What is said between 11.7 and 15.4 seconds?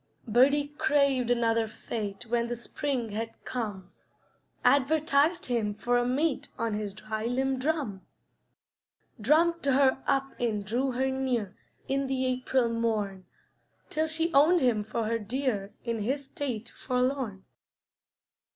In the April morn, Till she owned him for her